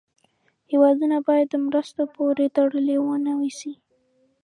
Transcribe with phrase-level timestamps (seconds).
[0.71, 3.73] هېوادونه باید د مرستو پورې تړلې و نه اوسي.